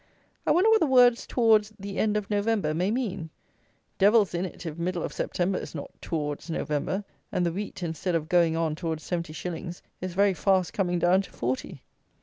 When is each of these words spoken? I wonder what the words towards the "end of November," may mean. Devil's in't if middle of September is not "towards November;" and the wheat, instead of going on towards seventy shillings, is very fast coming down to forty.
I 0.47 0.51
wonder 0.51 0.71
what 0.71 0.79
the 0.79 0.87
words 0.87 1.27
towards 1.27 1.73
the 1.79 1.99
"end 1.99 2.17
of 2.17 2.31
November," 2.31 2.73
may 2.73 2.89
mean. 2.89 3.29
Devil's 3.99 4.33
in't 4.33 4.65
if 4.65 4.79
middle 4.79 5.03
of 5.03 5.13
September 5.13 5.59
is 5.59 5.75
not 5.75 5.91
"towards 6.01 6.49
November;" 6.49 7.03
and 7.31 7.45
the 7.45 7.51
wheat, 7.53 7.83
instead 7.83 8.15
of 8.15 8.27
going 8.27 8.57
on 8.57 8.73
towards 8.73 9.03
seventy 9.03 9.33
shillings, 9.33 9.83
is 10.01 10.15
very 10.15 10.33
fast 10.33 10.73
coming 10.73 10.97
down 10.97 11.21
to 11.21 11.29
forty. 11.29 11.83